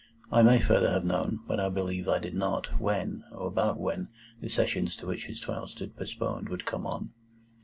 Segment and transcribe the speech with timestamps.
[0.31, 4.07] I may further have known, but I believe I did not, when, or about when,
[4.39, 7.11] the Sessions to which his trial stood postponed would come on.